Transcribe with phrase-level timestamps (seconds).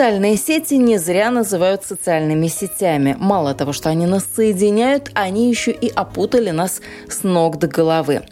[0.00, 3.18] Социальные сети не зря называют социальными сетями.
[3.20, 8.22] Мало того, что они нас соединяют, они еще и опутали нас с ног до головы.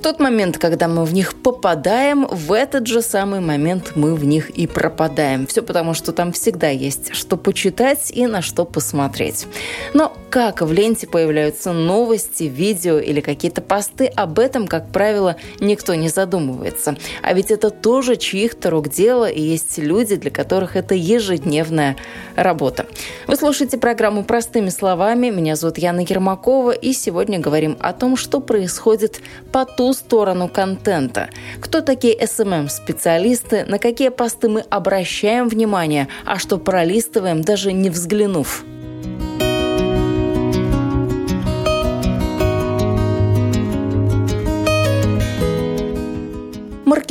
[0.00, 4.24] В тот момент, когда мы в них попадаем, в этот же самый момент мы в
[4.24, 5.46] них и пропадаем.
[5.46, 9.46] Все потому, что там всегда есть что почитать и на что посмотреть.
[9.92, 15.94] Но как в ленте появляются новости, видео или какие-то посты, об этом, как правило, никто
[15.94, 16.96] не задумывается.
[17.20, 21.96] А ведь это тоже чьих-то рук дело, и есть люди, для которых это ежедневная
[22.36, 22.86] работа.
[23.26, 25.28] Вы слушаете программу «Простыми словами».
[25.28, 29.20] Меня зовут Яна Ермакова, и сегодня говорим о том, что происходит
[29.52, 31.28] по ту сторону контента.
[31.60, 38.64] Кто такие SMM-специалисты, на какие посты мы обращаем внимание, а что пролистываем, даже не взглянув.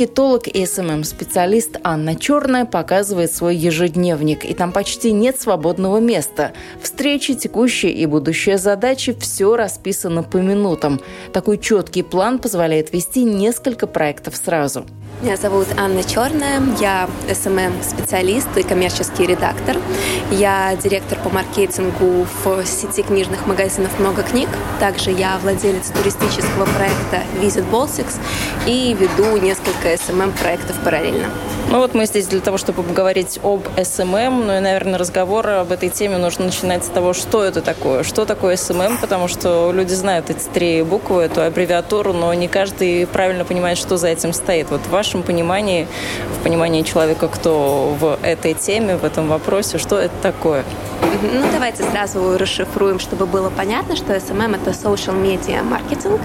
[0.00, 6.54] Маркетолог и SMM-специалист Анна Черная показывает свой ежедневник, и там почти нет свободного места.
[6.80, 11.02] Встречи, текущие и будущие задачи– все расписано по минутам.
[11.34, 14.86] Такой четкий план позволяет вести несколько проектов сразу.
[15.22, 19.76] Меня зовут Анна Черная, я SMM-специалист и коммерческий редактор.
[20.30, 24.48] Я директор по маркетингу в сети книжных магазинов «Много книг».
[24.78, 28.18] Также я владелец туристического проекта Visit Baltics
[28.66, 31.28] и веду несколько SMM-проектов параллельно.
[31.70, 35.70] Ну вот мы здесь для того, чтобы поговорить об SMM, ну и, наверное, разговор об
[35.70, 39.94] этой теме нужно начинать с того, что это такое, что такое SMM, потому что люди
[39.94, 44.70] знают эти три буквы, эту аббревиатуру, но не каждый правильно понимает, что за этим стоит.
[44.70, 45.86] Вот в вашем понимании,
[46.38, 50.64] в понимании человека, кто в этой теме, в этом вопросе, что это такое?
[51.22, 56.20] Ну, давайте сразу расшифруем, чтобы было понятно, что SMM– это social media marketing,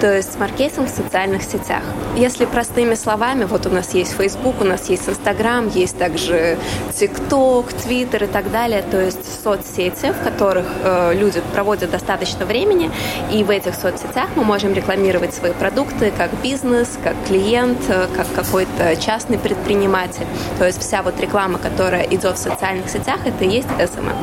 [0.00, 1.82] то есть маркетинг в социальных сетях.
[2.16, 6.58] Если простыми словами, вот у нас есть Facebook, у нас есть Instagram, есть также
[6.92, 12.90] TikTok, Twitter и так далее, то есть соцсети, в которых э, люди проводят достаточно времени,
[13.32, 18.26] и в этих соцсетях мы можем рекламировать свои продукты как бизнес, как клиент, э, как
[18.34, 20.26] какой-то частный предприниматель.
[20.58, 24.14] То есть вся вот реклама, которая идет в социальных сетях, это и есть SMM.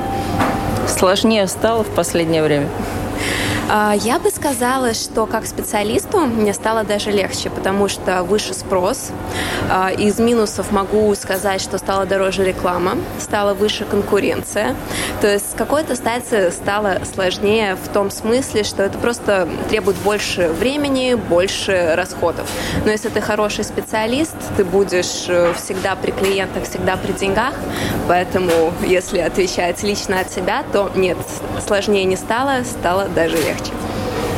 [0.88, 2.68] Сложнее стало в последнее время?
[3.70, 9.10] А, я бы сказала, что как специалисту мне стало даже легче, потому что выше спрос.
[9.70, 14.74] А, из минусов могу сказать, что стала дороже реклама, стала выше конкуренция.
[15.20, 20.48] То есть с какой-то стати стало сложнее в том смысле, что это просто требует больше
[20.48, 22.50] времени, больше расходов.
[22.86, 27.54] Но если ты хороший специалист, ты будешь э, всегда при клиентах, всегда при деньгах.
[28.08, 31.18] Поэтому, если отвечать лично от себя, то нет,
[31.68, 33.74] сложнее не стало, стало даже легче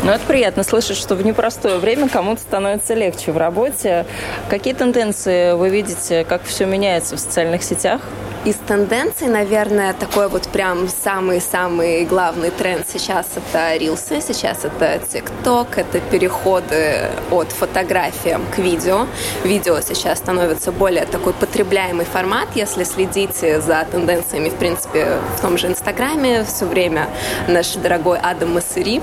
[0.09, 0.11] легче.
[0.11, 4.05] Ну, это приятно слышать, что в непростое время кому-то становится легче в работе.
[4.49, 8.01] Какие тенденции вы видите, как все меняется в социальных сетях?
[8.45, 15.77] Из тенденций, наверное, такой вот прям самый-самый главный тренд сейчас это рилсы, сейчас это ТикТок,
[15.77, 19.07] это переходы от фотографиям к видео.
[19.43, 25.57] Видео сейчас становится более такой потребляемый формат, если следите за тенденциями, в принципе, в том
[25.57, 27.09] же Инстаграме, все время
[27.49, 29.01] наш дорогой Адам Массери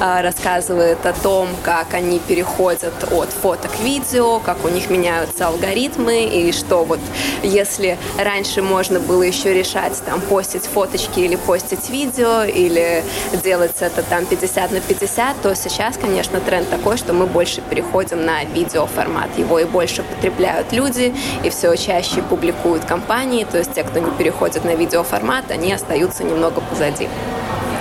[0.00, 5.46] а, рассказывает о том, как они переходят от фото к видео, как у них меняются
[5.46, 7.00] алгоритмы, и что вот
[7.42, 13.02] если раньше можно было еще решать, там, постить фоточки или постить видео, или
[13.42, 18.24] делать это там 50 на 50, то сейчас, конечно, тренд такой, что мы больше переходим
[18.24, 19.36] на видеоформат.
[19.38, 24.10] Его и больше потребляют люди, и все чаще публикуют компании, то есть те, кто не
[24.10, 27.08] переходит на видеоформат, они остаются немного позади.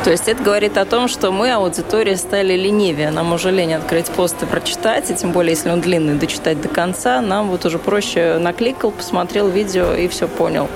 [0.05, 3.09] То есть это говорит о том, что мы, аудитория, стали ленивее.
[3.09, 6.67] Нам уже лень открыть пост и прочитать, и тем более, если он длинный, дочитать до
[6.67, 10.69] конца, нам вот уже проще накликал, посмотрел видео и все понял.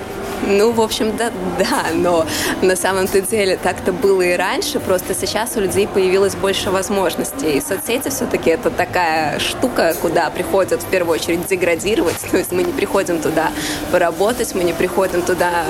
[0.48, 1.30] Ну, в общем, да,
[1.60, 2.26] да, но
[2.60, 7.58] на самом-то деле так-то было и раньше, просто сейчас у людей появилось больше возможностей.
[7.58, 12.64] И соцсети все-таки это такая штука, куда приходят в первую очередь деградировать, то есть мы
[12.64, 13.52] не приходим туда
[13.92, 15.66] поработать, мы не приходим туда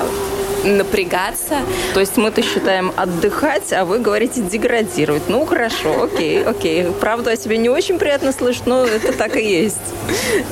[0.63, 1.59] напрягаться.
[1.93, 5.23] То есть мы-то считаем отдыхать, а вы говорите деградировать.
[5.27, 6.85] Ну, хорошо, окей, окей.
[6.99, 9.77] Правду о себе не очень приятно слышать, но это так и есть.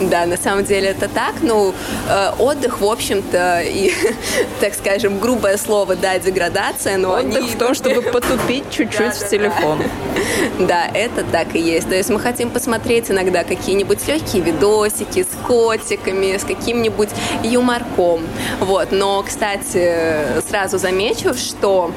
[0.01, 1.35] Да, на самом деле это так.
[1.41, 1.73] Ну,
[2.09, 3.94] э, отдых, в общем-то, и,
[4.59, 7.50] так скажем, грубое слово, да, деградация, но отдых они...
[7.50, 9.83] в том, чтобы потупить чуть-чуть в телефон.
[10.59, 11.89] Да, это так и есть.
[11.89, 17.09] То есть мы хотим посмотреть иногда какие-нибудь легкие видосики с котиками, с каким-нибудь
[17.44, 18.21] юморком.
[18.59, 18.91] Вот.
[18.91, 19.99] Но, кстати,
[20.50, 21.92] сразу замечу, что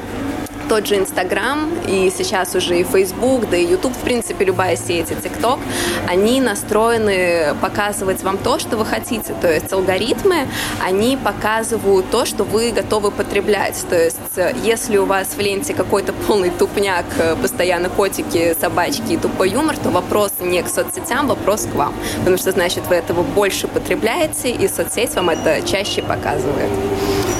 [0.69, 5.11] тот же Инстаграм и сейчас уже и Фейсбук, да и Ютуб, в принципе, любая сеть
[5.11, 5.59] и ТикТок,
[6.07, 9.35] они настроены показывать вам то, что вы хотите.
[9.41, 10.47] То есть алгоритмы,
[10.81, 13.85] они показывают то, что вы готовы потреблять.
[13.89, 14.17] То есть
[14.63, 17.05] если у вас в ленте какой-то полный тупняк,
[17.41, 21.93] постоянно котики, собачки и тупой юмор, то вопрос не к соцсетям, вопрос к вам.
[22.19, 26.71] Потому что, значит, вы этого больше потребляете, и соцсеть вам это чаще показывает.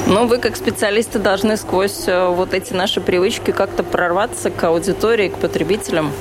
[0.07, 5.29] Но вы, как специалисты, должны сквозь э, вот эти наши привычки как-то прорваться к аудитории,
[5.29, 6.11] к потребителям.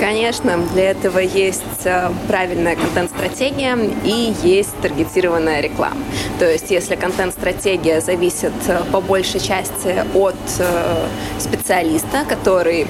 [0.00, 6.00] Конечно, для этого есть э, правильная контент-стратегия и есть таргетированная реклама.
[6.38, 10.34] То есть, если контент-стратегия зависит э, по большей части от
[11.38, 12.86] специалиста, который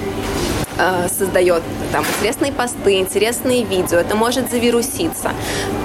[0.77, 1.61] Э, создает
[1.91, 5.31] там интересные посты, интересные видео, это может завируситься,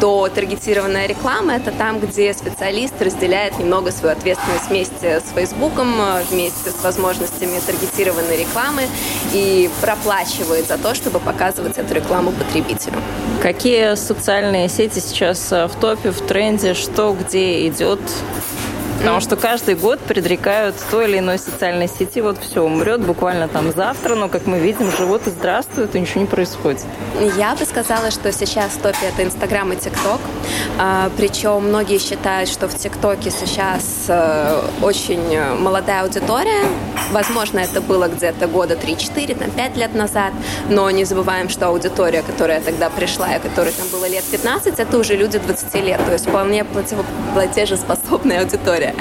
[0.00, 6.23] то таргетированная реклама– это там, где специалист разделяет немного свою ответственность вместе с Фейсбуком, э,
[6.31, 8.85] вместе с возможностями таргетированной рекламы
[9.35, 12.96] и проплачивает за то, чтобы показывать эту рекламу потребителю.
[13.43, 18.00] Какие социальные сети сейчас э, в топе, в тренде, что где идет?
[18.99, 23.73] Потому что каждый год предрекают той или иной социальной сети, вот все умрет буквально там
[23.73, 26.85] завтра, но, как мы видим, живут и здравствуют, и ничего не происходит.
[27.37, 30.21] Я бы сказала, что сейчас в топе это Инстаграм и ТикТок.
[30.79, 36.67] А, причем многие считают, что в ТикТоке сейчас э, очень молодая аудитория.
[37.12, 40.33] Возможно, это было где-то года 3-4, там, 5 лет назад.
[40.69, 44.99] Но не забываем, что аудитория, которая тогда пришла, и которой там было лет 15, это
[44.99, 46.05] уже люди 20 лет.
[46.05, 48.94] То есть вполне платежеспособная аудитория история.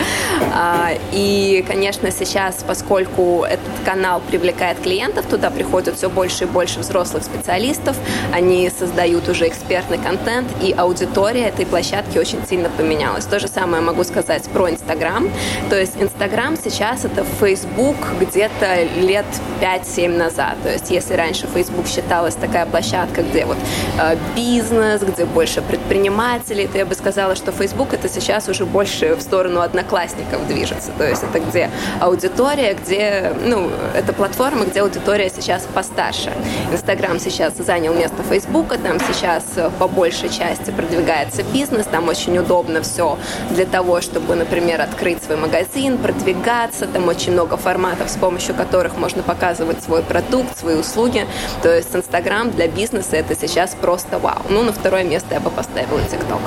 [0.53, 6.79] А, и, конечно, сейчас, поскольку этот канал привлекает клиентов, туда приходят все больше и больше
[6.79, 7.97] взрослых специалистов,
[8.33, 13.25] они создают уже экспертный контент, и аудитория этой площадки очень сильно поменялась.
[13.25, 15.29] То же самое могу сказать про Инстаграм.
[15.69, 19.25] То есть Инстаграм сейчас это Facebook где-то лет
[19.61, 20.55] 5-7 назад.
[20.63, 23.57] То есть если раньше Facebook считалась такая площадка, где вот
[23.99, 29.15] э, бизнес, где больше предпринимателей, то я бы сказала, что Facebook это сейчас уже больше
[29.15, 30.91] в сторону одного одноклассников движется.
[30.97, 31.69] То есть это где
[31.99, 36.33] аудитория, где, ну, это платформа, где аудитория сейчас постарше.
[36.71, 39.43] Инстаграм сейчас занял место Фейсбука, там сейчас
[39.77, 43.17] по большей части продвигается бизнес, там очень удобно все
[43.51, 48.97] для того, чтобы, например, открыть свой магазин, продвигаться, там очень много форматов, с помощью которых
[48.97, 51.25] можно показывать свой продукт, свои услуги.
[51.61, 54.41] То есть Инстаграм для бизнеса это сейчас просто вау.
[54.49, 56.41] Ну, на второе место я бы поставила ТикТок.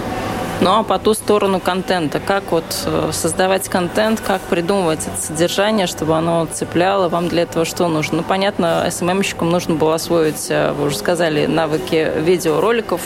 [0.61, 5.87] Ну а по ту сторону контента, как вот э, создавать контент, как придумывать это содержание,
[5.87, 8.19] чтобы оно цепляло, вам для этого что нужно?
[8.19, 13.01] Ну, понятно, СММщикам нужно было освоить, э, вы уже сказали, навыки видеороликов,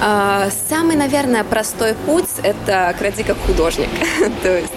[0.00, 3.88] а, Самый, наверное, простой путь– это кради как художник.
[4.42, 4.72] То есть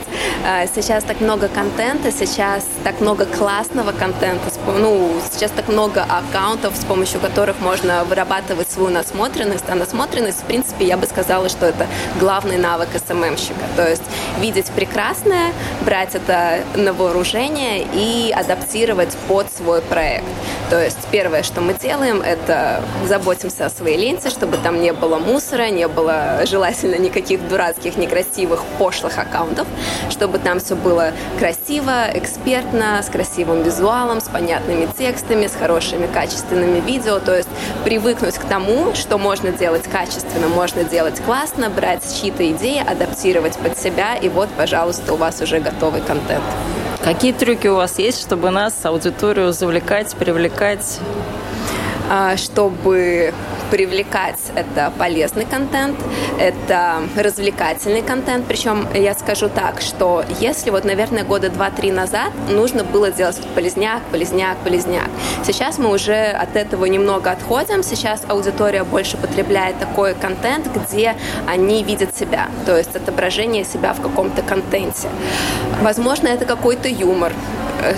[0.73, 6.85] сейчас так много контента, сейчас так много классного контента, ну, сейчас так много аккаунтов, с
[6.85, 9.65] помощью которых можно вырабатывать свою насмотренность.
[9.69, 11.87] А насмотренность, в принципе, я бы сказала, что это
[12.19, 13.65] главный навык СММщика.
[13.75, 14.03] То есть
[14.39, 20.25] видеть прекрасное, брать это на вооружение и адаптировать под свой проект.
[20.69, 25.17] То есть первое, что мы делаем, это заботимся о своей ленте, чтобы там не было
[25.17, 29.67] мусора, не было желательно никаких дурацких, некрасивых, пошлых аккаунтов,
[30.09, 36.79] чтобы там все было красиво, экспертно, с красивым визуалом, с понятными текстами, с хорошими качественными
[36.79, 37.19] видео.
[37.19, 37.49] То есть
[37.83, 43.77] привыкнуть к тому, что можно делать качественно, можно делать классно, брать чьи-то идеи, адаптировать под
[43.77, 46.43] себя, и вот, пожалуйста, у вас уже готовый контент.
[47.03, 50.99] Какие трюки у вас есть, чтобы нас, аудиторию, завлекать, привлекать?
[52.09, 53.33] А, чтобы
[53.71, 55.97] привлекать это полезный контент,
[56.37, 58.45] это развлекательный контент.
[58.45, 64.01] Причем я скажу так, что если вот, наверное, года два-три назад нужно было делать полезняк,
[64.11, 65.09] полезняк, полезняк.
[65.43, 67.81] Сейчас мы уже от этого немного отходим.
[67.81, 71.15] Сейчас аудитория больше потребляет такой контент, где
[71.47, 75.07] они видят себя, то есть отображение себя в каком-то контенте.
[75.81, 77.31] Возможно, это какой-то юмор,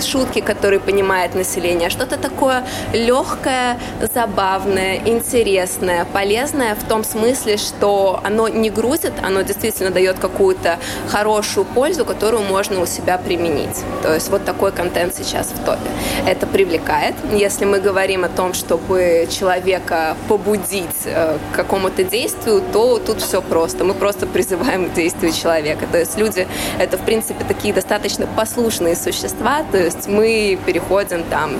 [0.00, 3.78] шутки, которые понимает население, что-то такое легкое,
[4.14, 11.64] забавное, интересное, полезное в том смысле, что оно не грузит, оно действительно дает какую-то хорошую
[11.64, 13.82] пользу, которую можно у себя применить.
[14.02, 15.90] То есть вот такой контент сейчас в топе.
[16.26, 17.14] Это привлекает.
[17.32, 23.42] Если мы говорим о том, чтобы человека побудить э, к какому-то действию, то тут все
[23.42, 23.84] просто.
[23.84, 25.86] Мы просто призываем к действию человека.
[25.90, 26.46] То есть люди—
[26.78, 29.64] это, в принципе, такие достаточно послушные существа.
[29.74, 31.54] То есть мы переходим там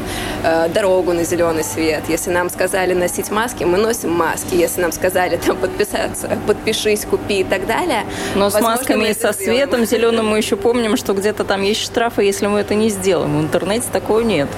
[0.44, 2.04] э, дорогу на зеленый свет.
[2.06, 4.54] Если нам сказали носить маски, мы носим маски.
[4.54, 8.04] Если нам сказали там подписаться, подпишись, купи и так далее.
[8.36, 12.22] Но с масками и со светом зеленым мы еще помним, что где-то там есть штрафы,
[12.22, 13.36] если мы это не сделаем.
[13.36, 14.48] В интернете такого нет.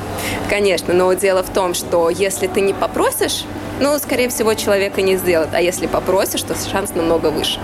[0.50, 3.46] Конечно, но дело в том, что если ты не попросишь,
[3.80, 5.48] ну, скорее всего, человека не сделает.
[5.54, 7.58] А если попросишь, то шанс намного выше.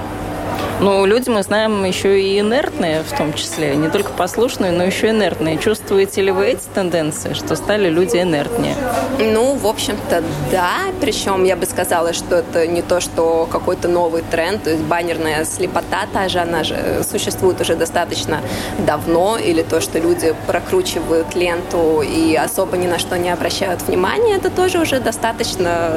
[0.83, 3.77] Ну, люди, мы знаем, еще и инертные в том числе.
[3.77, 5.57] Не только послушные, но еще инертные.
[5.57, 8.75] Чувствуете ли вы эти тенденции, что стали люди инертнее?
[9.21, 10.79] Ну, в общем-то, да.
[11.01, 14.65] Причем я бы сказала, что это не то, что какой-то новый тренд.
[14.65, 18.41] То есть баннерная слепота та же, она же существует уже достаточно
[18.85, 19.39] давно.
[19.39, 24.51] Или то, что люди прокручивают ленту и особо ни на что не обращают внимания, это
[24.51, 25.93] тоже уже достаточно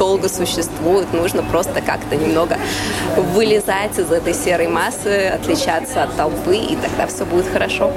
[0.00, 1.12] долго существует.
[1.12, 2.58] Нужно просто как-то немного
[3.16, 7.92] вылезать из этой серой массы, отличаться от толпы, и тогда все будет хорошо.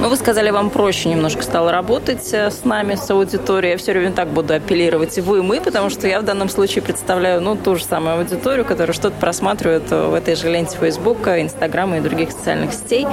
[0.00, 3.72] Ну, вы сказали, вам проще немножко стало работать э, с нами, с аудиторией.
[3.72, 6.48] Я все время так буду апеллировать и вы, и мы, потому что я в данном
[6.48, 10.76] случае представляю, ну, ту же самую аудиторию, которая что-то просматривает э, в этой же ленте
[10.78, 13.06] Фейсбука, Инстаграма и других социальных сетей.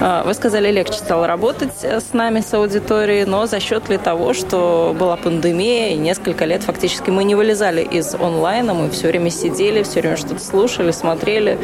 [0.00, 4.32] Э, вы сказали, легче стало работать с нами, с аудиторией, но за счет ли того,
[4.32, 9.30] что была пандемия, и несколько лет фактически мы не вылезали из онлайна, мы все время
[9.30, 11.58] сидели, все время что-то слушали, смотрели,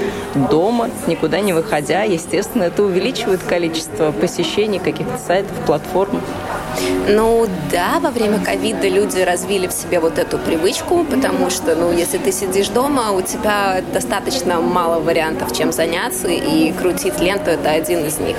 [0.50, 2.02] дома, никуда не выходя.
[2.02, 6.20] Естественно, это увеличивает количество посещений каких-то сайтов, платформ.
[7.08, 11.92] Ну да, во время ковида люди развили в себе вот эту привычку, потому что, ну,
[11.92, 17.70] если ты сидишь дома, у тебя достаточно мало вариантов, чем заняться, и крутить ленту– это
[17.70, 18.36] один из них.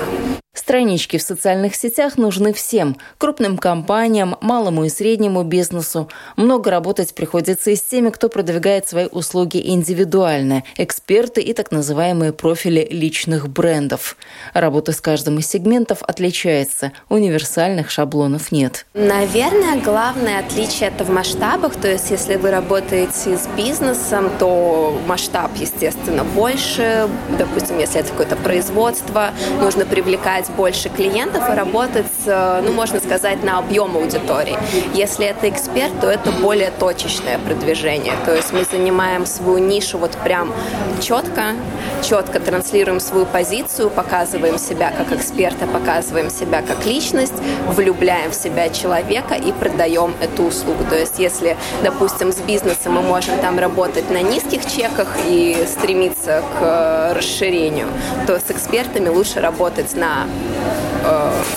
[0.58, 6.10] Странички в социальных сетях нужны всем– крупным компаниям, малому и среднему бизнесу.
[6.36, 12.32] Много работать приходится и с теми, кто продвигает свои услуги индивидуально– эксперты и так называемые
[12.32, 14.16] профили личных брендов.
[14.52, 18.84] Работа с каждым из сегментов отличается, универсальных шаблонов нет.
[18.94, 21.76] Наверное, главное отличие– это в масштабах.
[21.76, 27.08] То есть, если вы работаете с бизнесом, то масштаб, естественно, больше.
[27.38, 33.58] Допустим, если это какое-то производство, нужно привлекать больше клиентов и работать, ну, можно сказать, на
[33.58, 34.56] объем аудитории.
[34.94, 38.14] Если это эксперт, то это более точечное продвижение.
[38.24, 40.52] То есть мы занимаем свою нишу вот прям
[41.00, 41.54] четко,
[42.02, 47.34] четко транслируем свою позицию, показываем себя как эксперта, показываем себя как личность,
[47.68, 50.84] влюбляем в себя человека и продаем эту услугу.
[50.88, 56.42] То есть если, допустим, с бизнесом мы можем там работать на низких чеках и стремиться
[56.58, 57.88] к расширению,
[58.26, 60.37] то с экспертами лучше работать на Э,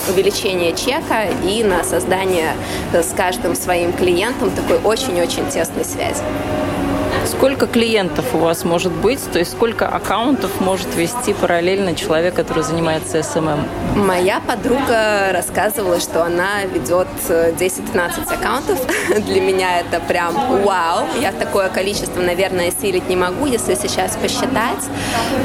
[0.08, 2.54] увеличение чека и на создание
[2.92, 6.22] с каждым своим клиентом такой очень-очень тесной связи.
[7.42, 9.20] Сколько клиентов у вас может быть?
[9.32, 13.66] То есть сколько аккаунтов может вести параллельно человек, который занимается SMM?
[13.96, 18.78] Моя подруга рассказывала, что она ведет 10-15 аккаунтов.
[19.26, 21.04] Для меня это прям вау.
[21.20, 23.46] Я такое количество, наверное, силить не могу.
[23.46, 24.84] Если сейчас посчитать,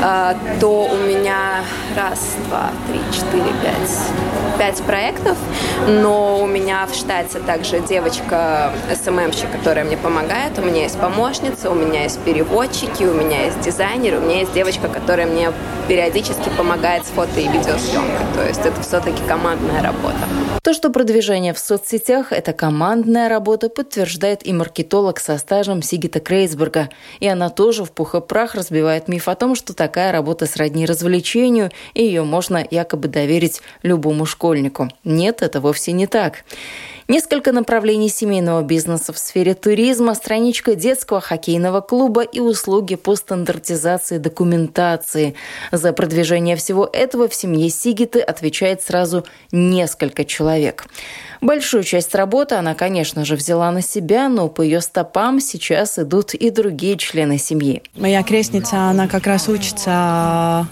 [0.03, 1.63] э, то у меня
[1.95, 3.89] раз, два, три, четыре, пять
[4.57, 5.37] пять проектов,
[5.87, 11.69] но у меня в штате также девочка СММщик, которая мне помогает, у меня есть помощница,
[11.69, 15.51] у меня есть переводчики, у меня есть дизайнер, у меня есть девочка, которая мне
[15.87, 18.25] периодически помогает с фото и видеосъемкой.
[18.35, 20.17] То есть это все-таки командная работа.
[20.63, 26.89] То, что продвижение в соцсетях– это командная работа, подтверждает и маркетолог со стажем Сигита Крейсберга.
[27.21, 30.85] И она тоже в пух и прах разбивает миф о том, что такая работа сродни
[30.85, 34.89] развлечению, и ее можно якобы доверить любому школьнику.
[35.05, 36.43] Нет, это вовсе не так.
[37.09, 44.17] Несколько направлений семейного бизнеса в сфере туризма, страничка детского хоккейного клуба и услуги по стандартизации
[44.17, 45.33] документации.
[45.71, 50.85] За продвижение всего этого в семье Сигиты отвечает сразу несколько человек.
[51.39, 56.33] Большую часть работы она, конечно же, взяла на себя, но по ее стопам сейчас идут
[56.33, 57.83] и другие члены семьи.
[57.95, 60.67] Моя крестница, она как раз учится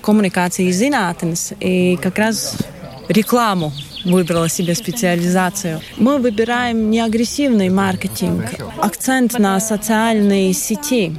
[0.00, 2.56] коммуникации зinātnes, и как раз
[3.08, 3.72] рекламу
[4.06, 5.80] выбрала себе специализацию.
[5.96, 8.44] Мы выбираем не агрессивный маркетинг,
[8.78, 11.14] акцент на социальные сети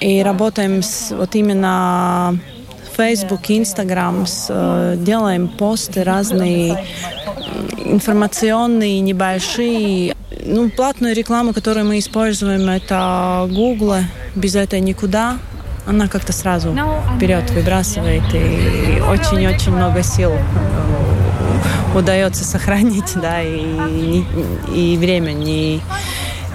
[0.00, 2.38] и работаем с вот именно
[2.96, 6.84] Facebook, Instagram, э, делаем посты разные,
[7.84, 10.14] информационные, небольшие.
[10.44, 14.00] Ну, платную рекламу, которую мы используем, это Google.
[14.34, 15.38] Без этого никуда
[15.86, 16.76] она как-то сразу
[17.16, 20.32] вперед выбрасывает, и очень-очень много сил
[21.94, 24.24] удается сохранить, да, и,
[24.74, 25.80] и время не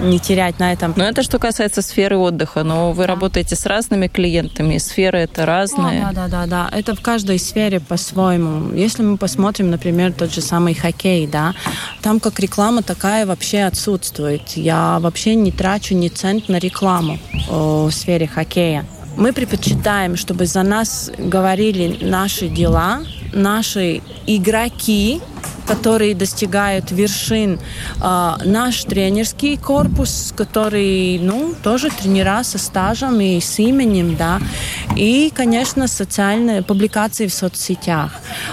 [0.00, 0.92] не терять на этом.
[0.96, 2.62] Но это что касается сферы отдыха.
[2.62, 3.08] Но вы да.
[3.08, 6.06] работаете с разными клиентами, сферы это разные.
[6.06, 6.76] О, да, да, да, да.
[6.76, 8.74] Это в каждой сфере по-своему.
[8.74, 11.54] Если мы посмотрим, например, тот же самый хоккей, да,
[12.02, 14.50] там как реклама такая вообще отсутствует.
[14.50, 18.84] Я вообще не трачу ни цент на рекламу в сфере хоккея.
[19.16, 23.00] Мы предпочитаем, чтобы за нас говорили наши дела,
[23.32, 25.20] наши игроки,
[25.66, 27.58] которые достигают вершин.
[28.00, 34.40] А, наш тренерский корпус, который, ну, тоже тренера со стажем и с именем, да.
[34.96, 38.12] И, конечно, социальные публикации в соцсетях.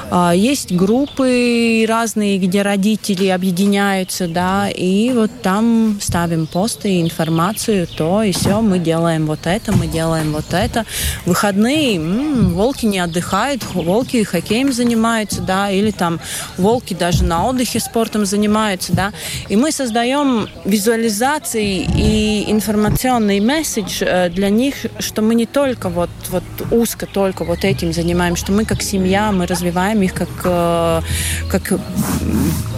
[0.10, 8.24] А, есть группы разные, где родители объединяются, да, и вот там ставим посты, информацию, то
[8.24, 10.86] и все, мы делаем вот это, мы делаем вот это.
[11.26, 16.20] Выходные, м-м, волки не отдыхают, волки хоккеем занимаются, да, или там
[16.58, 19.12] волки даже на отдыхе спортом занимаются, да,
[19.50, 26.10] и мы создаем визуализации и информационный месседж э, для них, что мы не только вот,
[26.30, 31.02] вот узко только вот этим занимаемся, что мы как семья, мы развиваем их как, э,
[31.50, 31.74] как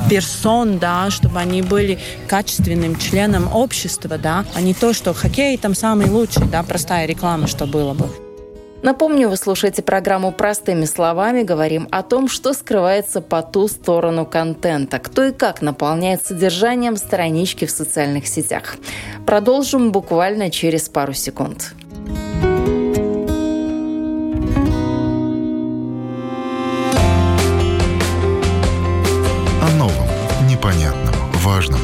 [0.09, 5.75] персон, да, чтобы они были качественным членом общества, да, а не то, что хоккей там
[5.75, 8.24] самый лучший, да, простая реклама, что было бы.
[8.85, 11.41] Напомню, вы слушаете программу «Простыми словами».
[11.41, 17.65] Говорим о том, что скрывается по ту сторону контента, кто и как наполняет содержанием странички
[17.65, 18.75] в социальных сетях.
[19.25, 21.73] Продолжим буквально через пару секунд.
[29.63, 30.07] О новом,
[30.47, 31.79] непонятном, важном.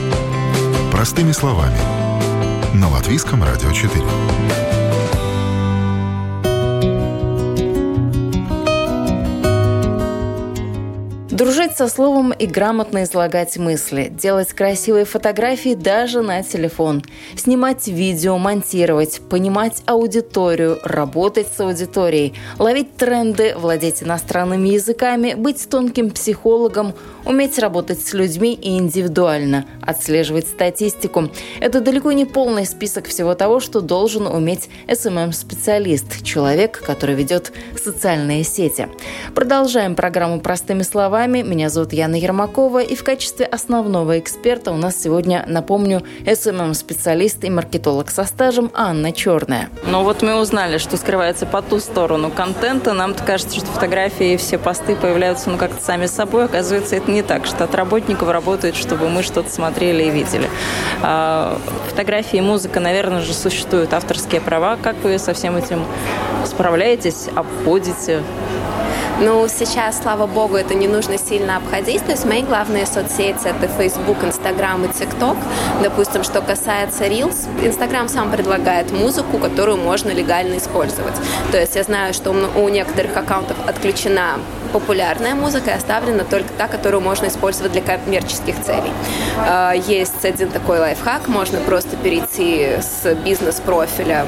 [0.92, 1.80] Простыми словами.
[2.76, 3.92] На Латвийском радио 4.
[11.72, 17.02] Дружить со словом и грамотно излагать мысли, делать красивые фотографии даже на телефон,
[17.36, 26.12] снимать видео, монтировать, понимать аудиторию, работать с аудиторией, ловить тренды, владеть иностранными языками, быть тонким
[26.12, 26.94] психологом,
[27.26, 31.30] уметь работать с людьми и индивидуально, отслеживать статистику.
[31.62, 38.44] Это далеко не полный список всего того, что должен уметь SMM-специалист, человек, который ведет социальные
[38.44, 38.90] сети.
[39.34, 41.61] Продолжаем программу простыми словами с вами.
[41.62, 47.52] Меня зовут Яна Ермакова, и в качестве основного эксперта у нас сегодня, напомню, SMM-специалист и
[47.52, 49.70] маркетолог со стажем Анна Черная.
[49.86, 52.94] Ну вот мы узнали, что скрывается по ту сторону контента.
[52.94, 56.46] Нам кажется, что фотографии и все посты появляются ну как-то сами собой.
[56.46, 57.46] Оказывается, это не так.
[57.46, 60.50] Штат работников работает, чтобы мы что-то смотрели и видели.
[61.04, 64.80] А, фотографии и музыка, наверное же, существуют авторские права.
[64.82, 65.86] Как вы со всем этим
[66.44, 68.24] справляетесь, обходите?
[69.24, 72.04] Ну, сейчас, слава богу, это не нужно сильно обходить.
[72.06, 75.38] То есть мои главные соцсети— это Facebook, Instagram и TikTok.
[75.84, 81.16] Допустим, что касается Reels, Instagram сам предлагает музыку, которую можно легально использовать.
[81.52, 84.40] То есть я знаю, что у некоторых аккаунтов отключена
[84.72, 88.92] популярная музыка и оставлена только та, которую можно использовать для коммерческих целей.
[89.38, 94.26] А, есть один такой лайфхак, можно просто перейти с бизнес-профиля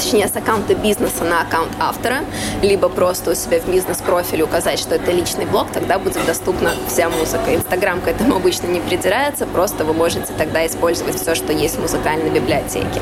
[0.00, 2.20] точнее, с аккаунта бизнеса на аккаунт автора,
[2.62, 7.10] либо просто у себя в бизнес-профиле указать, что это личный блог, тогда будет доступна вся
[7.10, 7.54] музыка.
[7.54, 11.82] Инстаграм к этому обычно не придирается, просто вы можете тогда использовать все, что есть в
[11.82, 13.00] музыкальной библиотеке.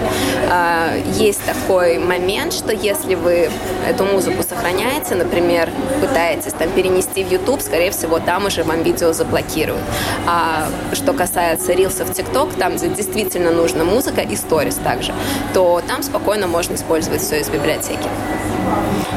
[0.51, 3.49] А, есть такой момент, что если вы
[3.87, 9.13] эту музыку сохраняете, например, пытаетесь там перенести в YouTube, скорее всего, там уже вам видео
[9.13, 9.83] заблокируют.
[10.27, 15.15] А что касается рилсов ТикТок, там где действительно нужна музыка и сторис также,
[15.55, 18.09] то там спокойно можно использовать использовать все из библиотеки.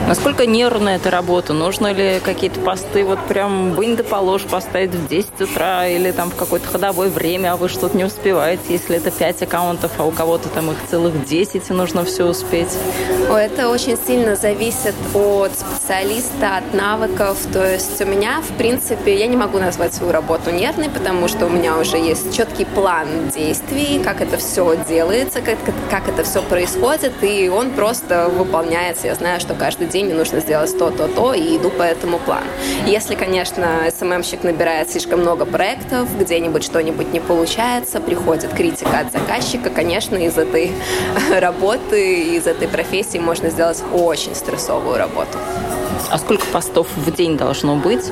[0.08, 1.54] Насколько нервная эта работа?
[1.54, 6.32] Нужно ли какие-то посты вот прям вынь да положь поставить в 10 утра или там
[6.32, 10.12] в какое-то ходовое время, а вы что-то не успеваете, если это 5 аккаунтов, а у
[10.12, 12.78] кого-то там их целых 10, и нужно все успеть?
[13.30, 17.38] Это очень сильно зависит от специалиста, от навыков.
[17.54, 21.46] То есть у меня, в принципе, я не могу назвать свою работу нервной, потому что
[21.46, 25.58] у меня уже есть четкий план действий, как это все делается, как,
[25.90, 29.08] как это все происходит, и он просто выполняется.
[29.08, 32.20] Я знаю, что каждый день мне нужно сделать то, то, то, и иду по этому
[32.20, 32.46] плану.
[32.86, 39.70] Если, конечно, СММщик набирает слишком много проектов, где-нибудь что-нибудь не получается, приходит критика от заказчика,
[39.70, 40.72] конечно, из этой
[41.40, 45.38] работы, из этой профессии можно сделать очень стрессовую работу.
[46.10, 48.12] А сколько постов в день должно быть?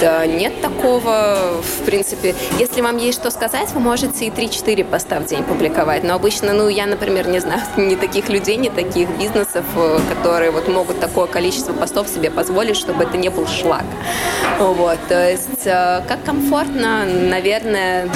[0.00, 2.34] Да нет такого, в принципе.
[2.58, 6.04] Если вам есть что сказать, вы можете и 3-4 поста в день публиковать.
[6.04, 10.50] Но обычно, ну, я, например, не знаю ни таких людей, ни таких бизнесов, э, которые
[10.50, 13.84] вот могут такое количество постов себе позволить, чтобы это не был шлак.
[14.58, 18.08] Вот, то есть, э, как комфортно, наверное,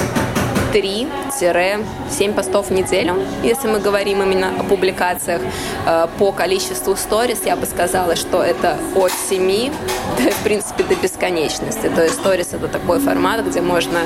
[0.72, 5.42] 3-7 постов в неделю, если мы говорим именно о публикациях.
[5.86, 9.72] Э, по количеству сторис я бы сказала, что это от 7
[10.18, 11.90] до, в принципе, до бесконечности.
[11.94, 14.00] То есть сторис это такой формат, где можно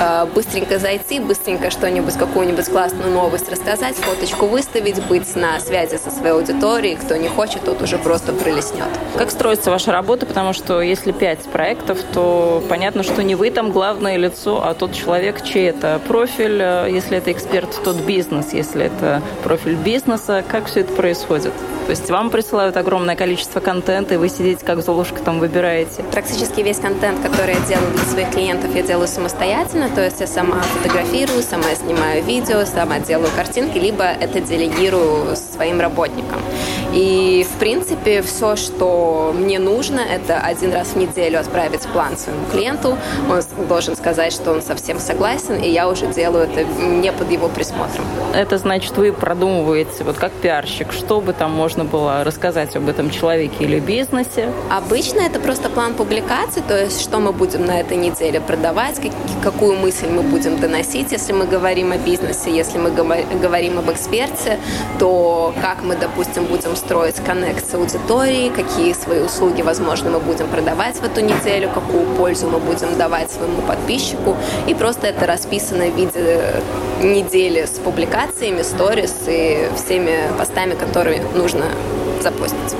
[0.00, 6.10] э, быстренько зайти, быстренько что-нибудь, какую-нибудь классную новость рассказать, фоточку выставить, быть на связи со
[6.10, 6.96] своей аудиторией.
[6.96, 8.88] Кто не хочет, тот уже просто пролеснет.
[9.16, 10.26] Как строится ваша работа?
[10.26, 14.92] Потому что если 5 проектов, то понятно, что не вы там главное лицо, а тот
[14.92, 20.66] человек, чей это профиль, э, если это эксперт, тот бизнес, если это профиль бизнеса, как
[20.66, 21.52] все это происходит?
[21.86, 26.02] То есть вам присылают огромное количество контента, и вы сидите как Золушка там выбираете?
[26.10, 29.88] Практически весь контент, который я делаю для своих клиентов, я делаю самостоятельно.
[29.94, 35.80] То есть я сама фотографирую, сама снимаю видео, сама делаю картинки, либо это делегирую своим
[35.80, 36.40] работникам.
[36.92, 42.46] И, в принципе, все, что мне нужно, это один раз в неделю отправить план своему
[42.50, 42.98] клиенту.
[43.30, 47.48] Он должен сказать, что он совсем согласен, и я уже делаю это не под его
[47.48, 48.04] присмотром.
[48.34, 53.10] Это значит, вы продумываете, вот как пиарщик, что бы там можно было рассказать об этом
[53.10, 54.50] человеке или бизнесе?
[54.70, 58.98] Обычно это просто план публикации, то есть что мы будем на этой неделе продавать,
[59.42, 64.58] какую мысль мы будем доносить, если мы говорим о бизнесе, если мы говорим об эксперте,
[64.98, 70.48] то как мы, допустим, будем строить коннект с аудиторией, какие свои услуги, возможно, мы будем
[70.48, 74.34] продавать в эту неделю, какую пользу мы будем давать своему подписчику.
[74.66, 76.40] И просто это расписано в виде
[77.02, 81.65] недели с публикациями, сторис и всеми постами, которые нужно
[82.22, 82.76] запустить.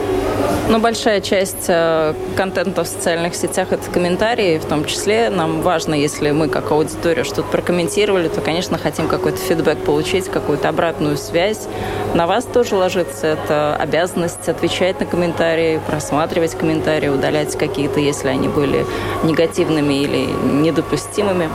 [0.68, 5.31] Но большая часть э, контента в социальных сетях– это комментарии, в том числе.
[5.31, 10.68] Нам важно, если мы как аудитория что-то прокомментировали, то, конечно, хотим какой-то фидбэк получить, какую-то
[10.68, 11.68] обратную связь.
[12.14, 18.49] На вас тоже ложится эта обязанность отвечать на комментарии, просматривать комментарии, удалять какие-то, если они
[18.49, 18.85] были
[19.22, 21.49] негативными или недопустимыми.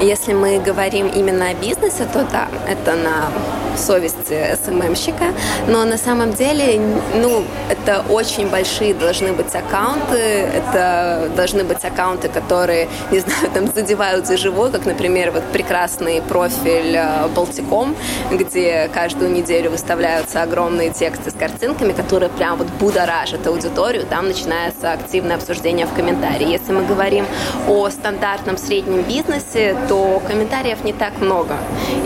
[0.00, 3.30] Если мы говорим именно о бизнесе, то да, это на
[3.76, 5.32] совести СММщика,
[5.68, 6.80] но на самом деле,
[7.16, 13.66] ну, это очень большие должны быть аккаунты, это должны быть аккаунты, которые, не знаю, там
[13.66, 16.98] задевают за живой, как, например, вот прекрасный профиль
[17.34, 17.96] Балтиком,
[18.30, 24.92] где каждую неделю выставляются огромные тексты с картинками, которые прям вот будоражат аудиторию, там начинается
[24.92, 26.48] активное обсуждение в комментарии.
[26.48, 27.26] Если мы говорим
[27.68, 31.56] о стандартном среднем бизнесе, то комментариев не так много.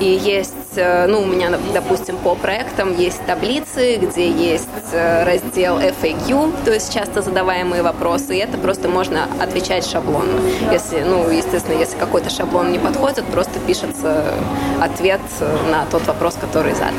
[0.01, 0.68] И есть, э,
[1.09, 6.93] ну, у меня, допустим, по проектам есть таблицы, где есть э, раздел FAQ, то есть
[6.93, 10.41] часто задаваемые вопросы, и это просто можно отвечать шаблонно.
[10.73, 14.35] Если, ну, естественно, если какой-то шаблон не подходит, просто пишется
[14.81, 15.21] ответ
[15.71, 16.95] на тот вопрос, который задан.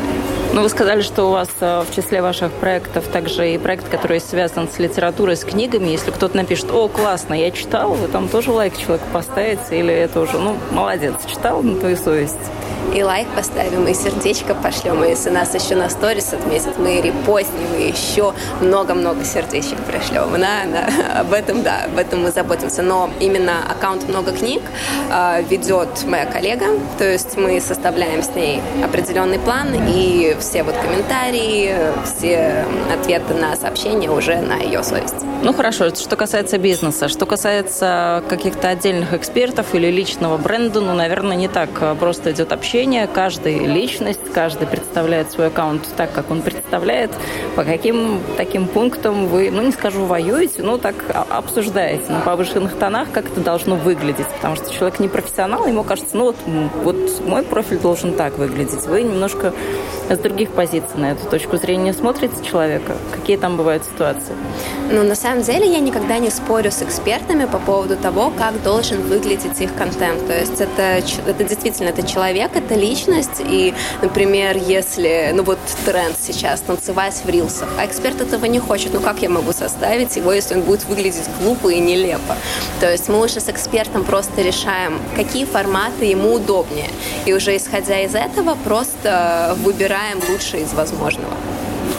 [0.51, 4.19] Ну, вы сказали, что у вас э, в числе ваших проектов также и проект, который
[4.19, 5.89] связан с литературой, с книгами.
[5.89, 10.19] Если кто-то напишет, о, классно, я читал, вы там тоже лайк человеку поставите, или это
[10.19, 12.35] уже, ну, молодец, читал на твою совесть
[12.93, 15.03] и лайк поставим, и сердечко пошлем.
[15.03, 20.29] И если нас еще на сторис отметят, мы репостнем, и еще много-много сердечек пришлем.
[20.39, 22.81] Да, да, об этом, да, об этом мы заботимся.
[22.81, 24.61] Но именно аккаунт «Много книг»
[25.11, 26.65] э, ведет моя коллега,
[26.97, 33.55] то есть мы составляем с ней определенный план, и все вот комментарии, все ответы на
[33.55, 35.15] сообщения уже на ее совесть.
[35.41, 37.07] Ну хорошо, что касается бизнеса.
[37.07, 42.68] Что касается каких-то отдельных экспертов или личного бренда, ну, наверное, не так просто идет общение.
[43.15, 47.09] Каждая личность, каждый представляет свой аккаунт так, как он представляет.
[47.55, 50.93] По каким таким пунктам вы, ну не скажу воюете, но так
[51.29, 54.27] обсуждаете на повышенных тонах, как это должно выглядеть.
[54.27, 56.35] Потому что человек не профессионал, ему кажется, ну вот,
[56.83, 58.85] вот мой профиль должен так выглядеть.
[58.85, 59.51] Вы немножко
[60.07, 62.93] с других позиций на эту точку зрения смотрите человека.
[63.11, 64.33] Какие там бывают ситуации?
[64.91, 69.01] Ну, на самом деле я никогда не спорю с экспертами по поводу того, как должен
[69.01, 70.27] выглядеть их контент.
[70.27, 73.39] То есть это, это действительно это человек, это личность.
[73.39, 78.93] И, например, если, ну вот тренд сейчас, танцевать в рилсах, а эксперт этого не хочет,
[78.93, 82.37] ну как я могу составить его, если он будет выглядеть глупо и нелепо?
[82.79, 86.89] То есть мы уже с экспертом просто решаем, какие форматы ему удобнее.
[87.25, 91.33] И уже исходя из этого просто выбираем лучшее из возможного.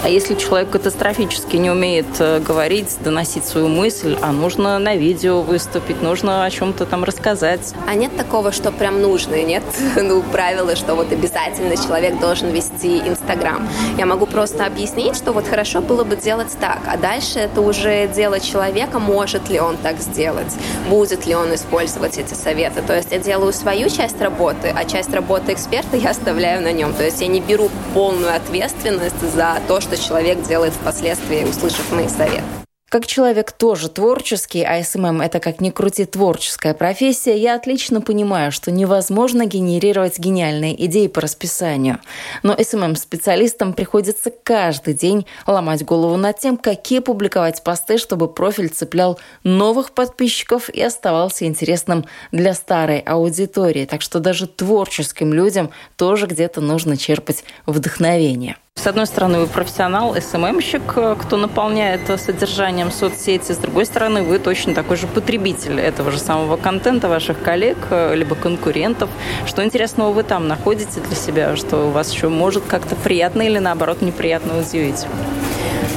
[0.03, 5.43] А если человек катастрофически не умеет э, говорить, доносить свою мысль, а нужно на видео
[5.43, 7.75] выступить, нужно о чем-то там рассказать?
[7.87, 9.63] А нет такого, что прям нужно, нет
[9.97, 13.69] ну, правила, что вот обязательно человек должен вести Инстаграм.
[13.99, 18.09] Я могу просто объяснить, что вот хорошо было бы делать так, а дальше это уже
[18.09, 20.55] дело человека, может ли он так сделать,
[20.89, 22.81] будет ли он использовать эти советы.
[22.87, 26.95] То есть я делаю свою часть работы, а часть работы эксперта я оставляю на нем.
[26.95, 32.09] То есть я не беру полную ответственность за то, что человек делает впоследствии, услышав мои
[32.09, 32.43] советы.
[32.91, 38.51] Как человек тоже творческий, а SMM – это как ни крути творческая профессия, я отлично понимаю,
[38.51, 42.01] что невозможно генерировать гениальные идеи по расписанию.
[42.43, 49.21] Но SMM-специалистам приходится каждый день ломать голову над тем, какие публиковать посты, чтобы профиль цеплял
[49.45, 53.85] новых подписчиков и оставался интересным для старой аудитории.
[53.85, 58.57] Так что даже творческим людям тоже где-то нужно черпать вдохновение.
[58.81, 60.83] С одной стороны, вы профессионал, SMM щик,
[61.19, 63.53] кто наполняет содержанием соцсети.
[63.53, 67.77] С другой стороны, вы точно такой же потребитель этого же самого контента ваших коллег,
[68.15, 69.11] либо конкурентов.
[69.45, 73.59] Что интересного вы там находите для себя, что у вас еще может как-то приятно или
[73.59, 75.05] наоборот неприятно удивить?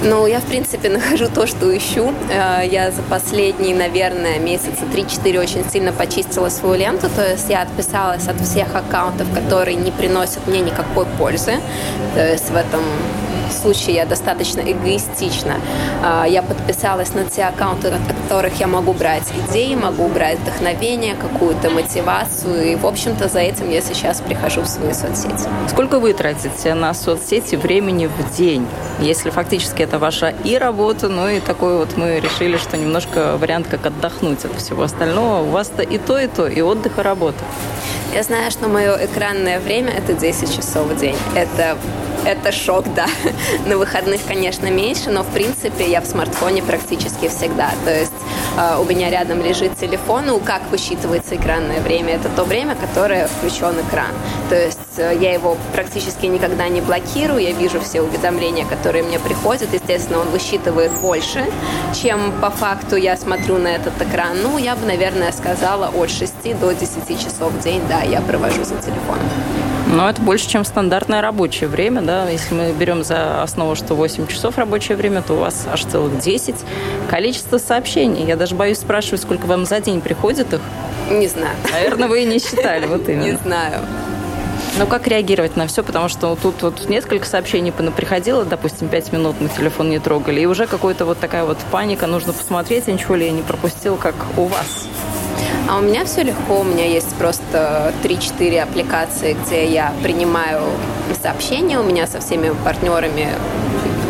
[0.05, 2.13] Ну, я, в принципе, нахожу то, что ищу.
[2.29, 7.07] Э, я за последние, наверное, месяца 3-4 очень сильно почистила свою ленту.
[7.15, 11.53] То есть я отписалась от всех аккаунтов, которые не приносят мне никакой пользы.
[12.15, 12.81] То есть в этом
[13.53, 15.55] случае я достаточно эгоистична.
[16.27, 21.69] Я подписалась на те аккаунты, от которых я могу брать идеи, могу брать вдохновение, какую-то
[21.69, 22.71] мотивацию.
[22.71, 25.47] И, в общем-то, за этим я сейчас прихожу в свои соцсети.
[25.69, 28.67] Сколько вы тратите на соцсети времени в день?
[28.99, 33.67] Если фактически это ваша и работа, ну и такой вот мы решили, что немножко вариант,
[33.69, 35.43] как отдохнуть от всего остального.
[35.43, 37.43] У вас-то и то, и то, и отдых, и работа.
[38.13, 41.15] Я знаю, что мое экранное время– это 10 часов в день.
[41.35, 41.77] Это
[42.25, 43.07] это шок, да.
[43.65, 47.71] На выходных, конечно, меньше, но в принципе я в смартфоне практически всегда.
[47.85, 48.11] То есть
[48.57, 52.15] э, у меня рядом лежит телефон, ну как высчитывается экранное время?
[52.15, 54.11] Это то время, которое включен экран.
[54.49, 59.19] То есть э, я его практически никогда не блокирую, я вижу все уведомления, которые мне
[59.19, 59.73] приходят.
[59.73, 61.45] Естественно, он высчитывает больше,
[62.01, 64.37] чем по факту я смотрю на этот экран.
[64.41, 68.63] Ну, я бы, наверное, сказала от 6 до 10 часов в день, да, я провожу
[68.63, 69.52] за телефоном.
[69.93, 72.27] Но это больше, чем стандартное рабочее время, да.
[72.27, 76.19] Если мы берем за основу, что 8 часов рабочее время, то у вас аж целых
[76.19, 76.55] 10.
[77.09, 78.25] Количество сообщений.
[78.25, 80.61] Я даже боюсь спрашивать, сколько вам за день приходит их.
[81.11, 81.55] Не знаю.
[81.71, 83.23] Наверное, вы и не считали, вот именно.
[83.23, 83.81] Не знаю.
[84.79, 85.83] Ну, как реагировать на все?
[85.83, 90.47] Потому что тут вот несколько сообщений приходило, допустим, 5 минут на телефон не трогали, и
[90.47, 94.45] уже какая-то вот такая вот паника, нужно посмотреть, ничего ли я не пропустил, как у
[94.45, 94.87] вас.
[95.67, 100.61] А у меня все легко, у меня есть просто 3-4 аппликации, где я принимаю
[101.21, 103.29] сообщения, у меня со всеми партнерами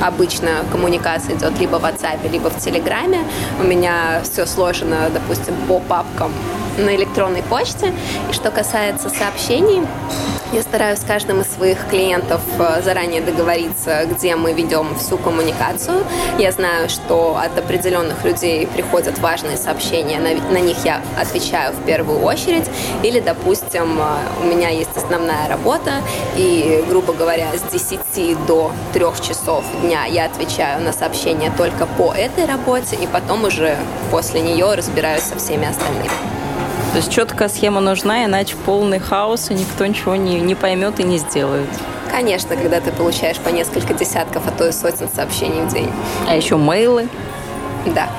[0.02, 3.20] обычно коммуникация идет либо в WhatsApp, либо в Телеграме.
[3.60, 6.32] У меня все сложено, допустим, по папкам
[6.78, 7.94] на электронной почте.
[8.30, 9.82] И что касается сообщений,
[10.54, 16.04] я стараюсь с каждым из своих клиентов э, заранее договориться, где мы ведем всю коммуникацию.
[16.38, 22.22] Я знаю, что от определенных людей приходят важные сообщения, на, них я отвечаю в первую
[22.22, 22.70] очередь.
[23.02, 26.02] Или, допустим, э, у меня есть основная работа,
[26.36, 32.14] и, грубо говоря, с 10 до 3 часов дня я отвечаю на сообщения только по
[32.14, 33.76] этой работе, и потом уже
[34.12, 36.43] после нее разбираюсь со всеми остальными.
[36.94, 41.04] То есть четкая схема нужна, иначе полный хаос, и никто ничего не, не поймет и
[41.04, 41.68] не сделает.
[42.12, 45.90] Конечно, когда ты получаешь по несколько десятков, а то и сотен сообщений в день.
[46.30, 47.10] А еще мейлы.
[47.96, 48.10] Да.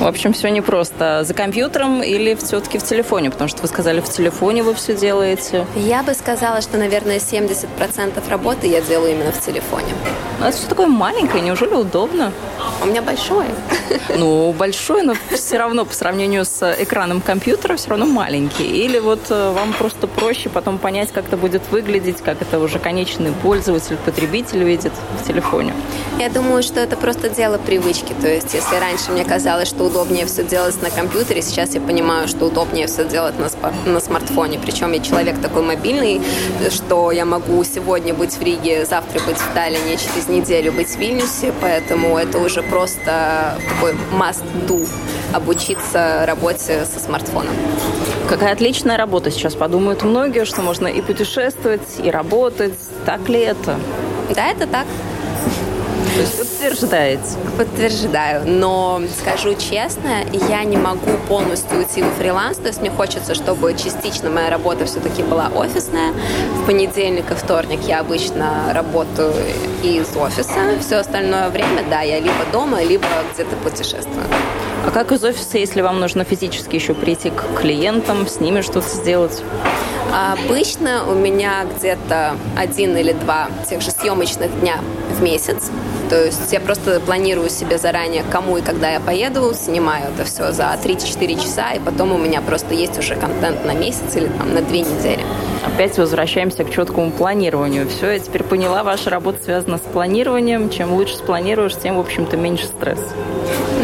[0.00, 1.22] В общем, все непросто.
[1.22, 3.30] За компьютером или все-таки в телефоне?
[3.30, 5.64] Потому что вы сказали, в телефоне вы все делаете.
[5.76, 9.94] Я бы сказала, что, наверное, 70% работы я делаю именно в телефоне.
[10.42, 12.32] Ну, это все такое маленькое, неужели удобно?
[12.82, 13.48] У меня большое.
[14.16, 18.64] Ну, большой, но все равно по сравнению с экраном компьютера все равно маленький.
[18.64, 22.80] Или вот э, вам просто проще потом понять, как это будет выглядеть, как это уже
[22.80, 25.74] конечный пользователь, потребитель видит в телефоне?
[26.18, 28.12] Я думаю, что это просто дело привычки.
[28.20, 32.26] То есть, если раньше мне казалось, что удобнее все делать на компьютере, сейчас я понимаю,
[32.26, 33.48] что удобнее все делать на,
[33.90, 34.58] на смартфоне.
[34.58, 36.20] Причем я человек такой мобильный,
[36.70, 40.98] что я могу сегодня быть в Риге, завтра быть в Таллине, через неделю быть в
[40.98, 44.88] Вильнюсе, поэтому это уже просто такой must-do
[45.32, 47.54] обучиться работе со смартфоном.
[48.28, 52.74] Какая отличная работа сейчас подумают многие, что можно и путешествовать, и работать.
[53.06, 53.78] Так ли это?
[54.34, 54.86] Да, это так.
[56.14, 57.22] То есть подтверждаете?
[57.56, 58.42] Подтверждаю.
[58.46, 62.58] Но скажу честно, я не могу полностью уйти в фриланс.
[62.58, 66.12] То есть мне хочется, чтобы частично моя работа все-таки была офисная.
[66.62, 69.32] В понедельник и вторник я обычно работаю
[69.82, 70.78] из офиса.
[70.80, 74.26] Все остальное время, да, я либо дома, либо где-то путешествую.
[74.86, 78.88] А как из офиса, если вам нужно физически еще прийти к клиентам, с ними что-то
[78.88, 79.42] сделать?
[80.12, 84.76] Обычно у меня где-то один или два тех же съемочных дня
[85.10, 85.70] в месяц.
[86.10, 90.52] То есть я просто планирую себе заранее, кому и когда я поеду, снимаю это все
[90.52, 94.52] за 3-4 часа, и потом у меня просто есть уже контент на месяц или там,
[94.52, 95.24] на две недели.
[95.64, 97.88] Опять возвращаемся к четкому планированию.
[97.88, 100.68] Все, я теперь поняла, ваша работа связана с планированием.
[100.68, 103.00] Чем лучше спланируешь, тем, в общем-то, меньше стресс.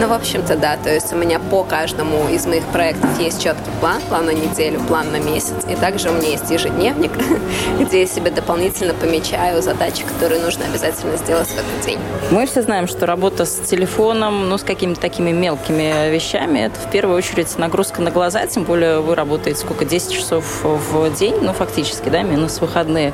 [0.00, 0.76] Ну, в общем-то, да.
[0.76, 4.78] То есть у меня по каждому из моих проектов есть четкий план, план на неделю,
[4.86, 5.64] план на месяц.
[5.68, 7.10] И также у меня есть ежедневник,
[7.80, 11.98] где я себе дополнительно помечаю задачи, которые нужно обязательно сделать в этот день.
[12.30, 16.90] Мы все знаем, что работа с телефоном, ну, с какими-то такими мелкими вещами, это в
[16.92, 21.52] первую очередь нагрузка на глаза, тем более вы работаете сколько, 10 часов в день, ну,
[21.52, 23.12] фактически, да, минус выходные.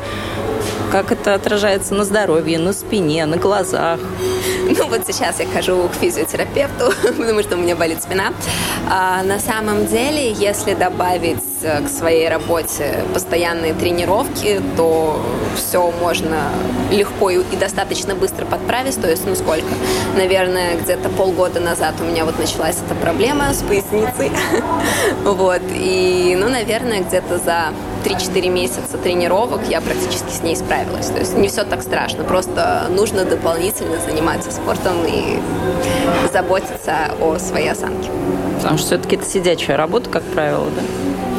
[0.91, 3.99] Как это отражается на здоровье, на спине, на глазах?
[4.67, 8.33] Ну вот сейчас я хожу к физиотерапевту, потому что у меня болит спина.
[8.89, 15.21] А на самом деле, если добавить э, к своей работе постоянные тренировки, то
[15.57, 16.51] все можно
[16.91, 19.01] легко и достаточно быстро подправить.
[19.01, 19.67] То есть, ну сколько?
[20.17, 24.31] Наверное, где-то полгода назад у меня вот началась эта проблема с поясницей.
[25.25, 25.63] Вот.
[25.73, 27.73] И, ну, наверное, где-то за
[28.05, 31.07] 3-4 месяца тренировок я практически с ней справилась.
[31.07, 35.41] То есть не все так страшно, просто нужно дополнительно заниматься спортом и
[36.33, 38.11] заботиться о своей осанке.
[38.57, 40.83] Потому что все-таки это сидячая работа, как правило, да?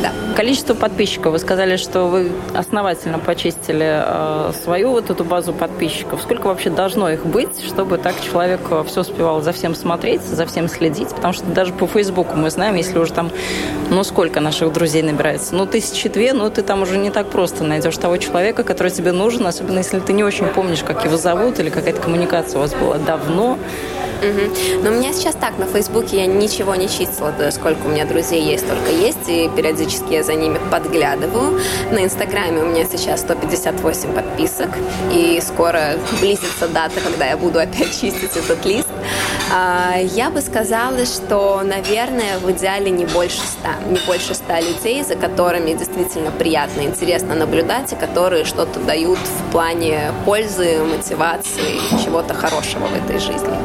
[0.05, 0.35] Да.
[0.35, 1.31] Количество подписчиков.
[1.31, 6.21] Вы сказали, что вы основательно почистили э, свою вот эту базу подписчиков.
[6.21, 10.45] Сколько вообще должно их быть, чтобы так человек э, все успевал за всем смотреть, за
[10.45, 11.09] всем следить?
[11.09, 13.31] Потому что даже по Фейсбуку мы знаем, если уже там,
[13.89, 15.55] ну сколько наших друзей набирается?
[15.55, 19.11] Ну тысячи две, ну ты там уже не так просто найдешь того человека, который тебе
[19.11, 22.75] нужен, особенно если ты не очень помнишь, как его зовут или какая-то коммуникация у вас
[22.75, 23.57] была давно.
[24.21, 24.83] Угу.
[24.83, 28.41] Но у меня сейчас так, на Фейсбуке я ничего не числила, сколько у меня друзей
[28.43, 31.59] есть, только есть, и периодически я за ними подглядываю.
[31.91, 34.69] На Инстаграме у меня сейчас 158 подписок,
[35.11, 38.87] и скоро близится дата, когда я буду опять чистить этот лист.
[39.53, 45.03] А, я бы сказала, что, наверное, в идеале не больше 100, не больше 100 людей,
[45.03, 51.79] за которыми действительно приятно и интересно наблюдать, и которые что-то дают в плане пользы, мотивации,
[52.03, 53.55] чего-то хорошего в этой жизни.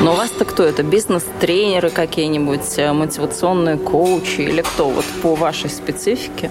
[0.00, 0.82] Но у вас-то кто это?
[0.82, 6.50] Бизнес-тренеры какие-нибудь, э, мотивационные коучи или кто вот по вашей специфике?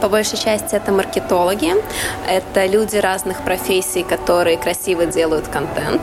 [0.00, 1.74] По большей части это маркетологи,
[2.28, 6.02] это люди разных профессий, которые красиво делают контент.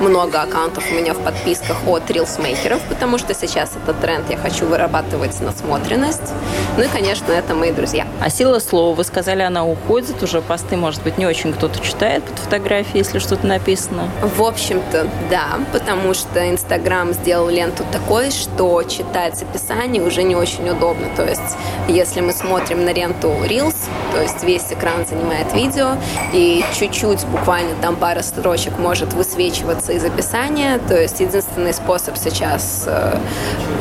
[0.00, 4.66] Много аккаунтов у меня в подписках от рилсмейкеров, потому что сейчас это тренд, я хочу
[4.66, 6.32] вырабатывать насмотренность.
[6.76, 8.06] Ну и, конечно, это мои друзья.
[8.20, 12.24] А сила слова, вы сказали, она уходит, уже посты, может быть, не очень кто-то читает
[12.24, 14.08] под фотографией, если что-то написано?
[14.22, 20.68] В общем-то, да, потому что Инстаграм сделал ленту такой, что читать описание уже не очень
[20.68, 21.08] удобно.
[21.16, 21.40] То есть,
[21.88, 23.76] если мы смотрим на ленту Reels,
[24.12, 25.96] то есть весь экран занимает видео,
[26.32, 30.78] и чуть-чуть, буквально там пара строчек может высвечиваться из описания.
[30.88, 33.18] То есть единственный способ сейчас э,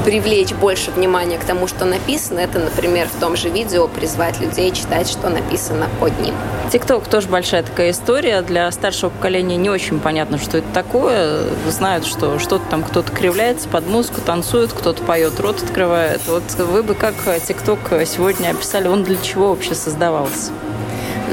[0.06, 4.72] привлечь больше внимания к тому, что написано, это, например, в том же видео призвать людей
[4.72, 6.36] читать, что написано под ним.
[6.69, 8.41] ТикТок тоже большая такая история.
[8.41, 11.43] Для старшего поколения не очень понятно, что это такое.
[11.69, 16.21] Знают, что что-то там кто-то кривляется под музыку, танцует, кто-то поет, рот открывает.
[16.28, 20.52] Вот вы бы как ТикТок сегодня описали, он для чего вообще создавался?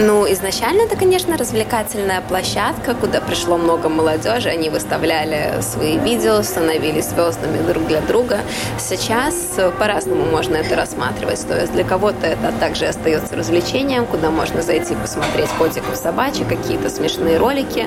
[0.00, 4.48] Ну, изначально это, конечно, развлекательная площадка, куда пришло много молодежи.
[4.48, 8.38] Они выставляли свои видео, становились звездами друг для друга.
[8.78, 9.34] Сейчас
[9.80, 11.44] по-разному можно это рассматривать.
[11.48, 16.90] То есть для кого-то это также остается развлечением, куда можно зайти посмотреть котиков, собачек, какие-то
[16.90, 17.87] смешные ролики.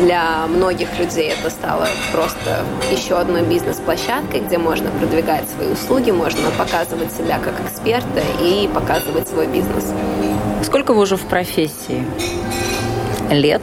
[0.00, 6.50] Для многих людей это стало просто еще одной бизнес-площадкой, где можно продвигать свои услуги, можно
[6.52, 9.92] показывать себя как эксперта и показывать свой бизнес.
[10.62, 12.04] Сколько вы уже в профессии?
[13.30, 13.62] Лет?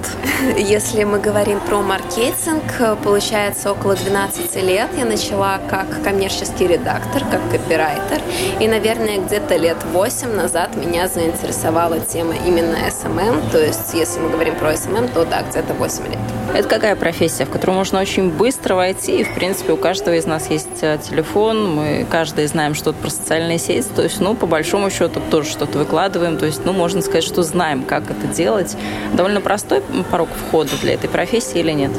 [0.58, 2.64] Если мы говорим про маркетинг,
[3.04, 4.90] получается около 12 лет.
[4.98, 8.22] Я начала как коммерческий редактор, как копирайтер.
[8.60, 13.52] И, наверное, где-то лет 8 назад меня заинтересовала тема именно SMM.
[13.52, 16.20] То есть, если мы говорим про SMM, то да, где-то 8 лет.
[16.54, 19.20] Это какая профессия, в которую можно очень быстро войти?
[19.20, 23.10] И, в принципе, у каждого из нас есть э, телефон, мы каждый знаем что-то про
[23.10, 23.88] социальные сети.
[23.96, 26.38] То есть, ну, по большому счету, тоже что-то выкладываем.
[26.38, 28.78] То есть, ну, можно сказать, что знаем, как это делать.
[29.14, 31.92] Довольно просто непростой порог входа для этой профессии или нет?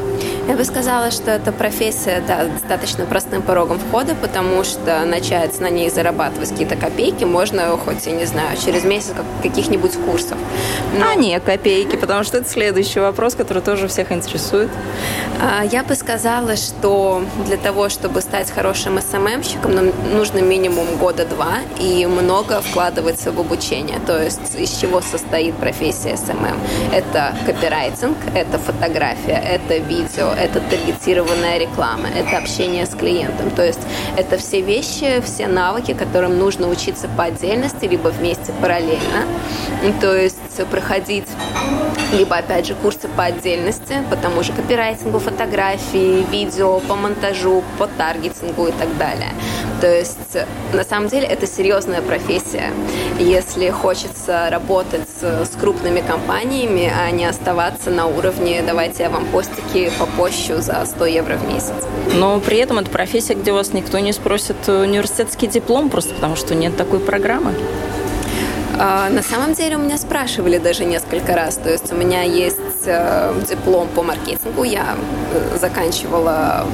[0.49, 5.69] Я бы сказала, что эта профессия да, достаточно простым порогом входа, потому что начать на
[5.69, 10.39] ней зарабатывать какие-то копейки можно хоть, я не знаю, через месяц каких-нибудь курсов.
[10.99, 11.07] Но...
[11.07, 14.71] А не копейки, потому что это следующий вопрос, который тоже всех интересует.
[15.39, 20.87] А, я бы сказала, что для того, чтобы стать хорошим SMM щиком, нам нужно минимум
[20.99, 23.99] года два и много вкладываться в обучение.
[24.07, 26.59] То есть из чего состоит профессия SMM?
[26.91, 33.51] Это копирайтинг, это фотография, это видео, это таргетированная реклама, это общение с клиентом.
[33.51, 33.81] То есть
[34.19, 39.25] это все вещи, все навыки, которым нужно учиться по отдельности, либо вместе параллельно.
[40.03, 40.37] То есть
[40.71, 41.29] проходить
[42.13, 47.87] либо, опять же, курсы по отдельности, по тому же копирайтингу, фотографии, видео, по монтажу, по
[47.87, 49.31] таргетингу и так далее.
[49.81, 50.37] То есть,
[50.73, 52.73] на самом деле, это серьезная профессия.
[53.19, 59.91] Если хочется работать с крупными компаниями, а не оставаться на уровне «давайте я вам постики
[59.99, 61.75] попощу за 100 евро в месяц».
[62.15, 66.55] Но при этом это профессия, где вас никто не спросит университетский диплом, просто потому что
[66.55, 67.55] нет такой программы.
[68.81, 71.57] А, на самом деле у меня спрашивали даже несколько раз.
[71.57, 74.65] То есть у меня есть э, диплом по маркетингу.
[74.65, 74.97] Я
[75.61, 76.67] заканчивала,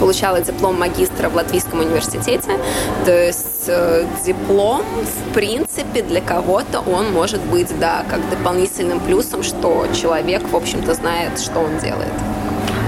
[0.00, 2.58] получала диплом магистра в Латвийском университете.
[3.04, 9.42] То есть э, диплом, в принципе, для кого-то он может быть, да, как дополнительным плюсом,
[9.42, 12.12] что человек, в общем-то, знает, что он делает.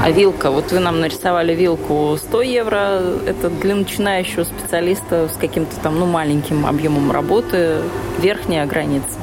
[0.03, 5.77] А вилка, вот вы нам нарисовали вилку 100 евро, это для начинающего специалиста с каким-то
[5.83, 7.83] там, ну, маленьким объемом работы,
[8.19, 9.19] верхняя граница.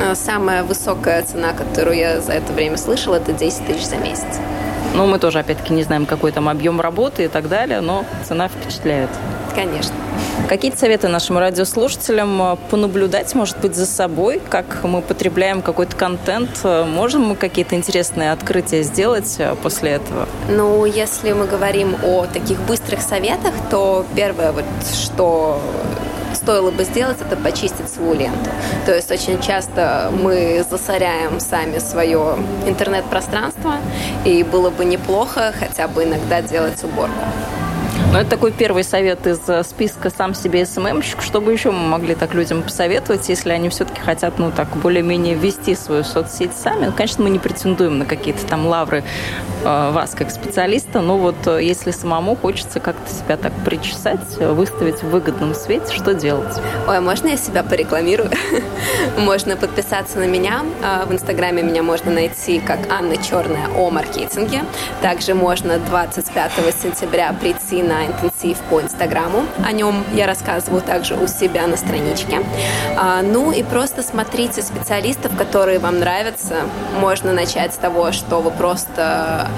[0.00, 4.38] А самая высокая цена, которую я за это время слышала, это 10 тысяч за месяц.
[4.94, 8.48] Ну, мы тоже, опять-таки, не знаем, какой там объем работы и так далее, но цена
[8.48, 9.08] впечатляет.
[9.54, 9.94] Конечно.
[10.48, 16.50] Какие-то советы нашим радиослушателям э, понаблюдать, может быть, за собой, как мы потребляем какой-то контент?
[16.64, 20.28] Э, можем мы какие-то интересные открытия сделать э, после этого?
[20.48, 25.60] Ну, если мы говорим о таких быстрых советах, то первое, вот, что
[26.42, 28.50] стоило бы сделать, это почистить свою ленту.
[28.84, 32.36] То есть очень часто мы засоряем сами свое
[32.66, 33.76] интернет-пространство,
[34.24, 37.24] и было бы неплохо хотя бы иногда делать уборку.
[38.12, 41.22] Ну, это такой первый совет из э, списка «Сам себе СММщик».
[41.22, 45.34] Что бы еще мы могли так людям посоветовать, если они все-таки хотят, ну, так, более-менее
[45.34, 46.84] вести свою соцсеть сами?
[46.84, 49.02] Ну, конечно, мы не претендуем на какие-то там лавры
[49.64, 55.02] э, вас как специалиста, но вот э, если самому хочется как-то себя так причесать, выставить
[55.02, 56.60] в выгодном свете, что делать?
[56.86, 58.30] Ой, можно я себя порекламирую?
[59.16, 60.66] можно подписаться на меня.
[60.82, 64.64] А, в Инстаграме меня можно найти как Анна Черная о маркетинге.
[65.00, 69.44] Также можно 25 сентября прийти на интенсив по Инстаграму.
[69.64, 72.40] О нем я рассказываю также у себя на страничке.
[72.96, 76.62] А, ну и просто смотрите специалистов, которые вам нравятся.
[77.00, 79.48] Можно начать с того, что вы просто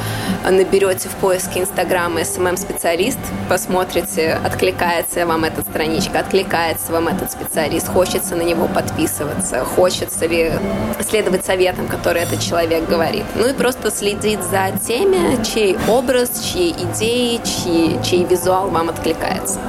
[0.50, 3.18] наберете в поиске Инстаграма SMM-специалист,
[3.48, 10.52] посмотрите, откликается вам эта страничка, откликается вам этот специалист, хочется на него подписываться, хочется ли
[11.00, 13.24] следовать советам, которые этот человек говорит.
[13.36, 19.60] Ну и просто следить за теми, чей образ, чьи идеи, чьи, чей визуал вам откликается.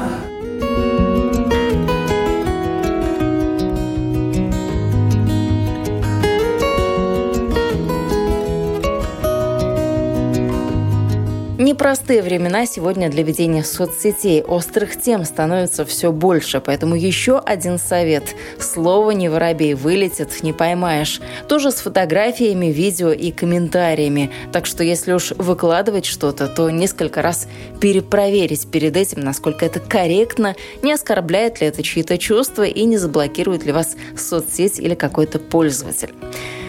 [11.76, 14.42] Непростые времена сегодня для ведения соцсетей.
[14.42, 18.34] Острых тем становится все больше, поэтому еще один совет.
[18.58, 21.20] Слово «не воробей» вылетит, не поймаешь.
[21.50, 24.32] Тоже с фотографиями, видео и комментариями.
[24.54, 27.46] Так что если уж выкладывать что-то, то несколько раз
[27.82, 33.66] перепроверить перед этим, насколько это корректно, не оскорбляет ли это чьи-то чувства и не заблокирует
[33.66, 36.14] ли вас соцсеть или какой-то пользователь.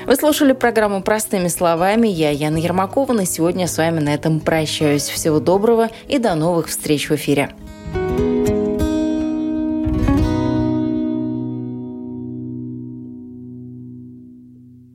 [0.06, 2.06] Вы слушали программу «Простыми словами».
[2.06, 3.12] Я Яна Ермакова.
[3.12, 5.08] На сегодня с вами на этом прощаюсь.
[5.08, 7.50] Всего доброго и до новых встреч в эфире.
[7.94, 8.55] thank you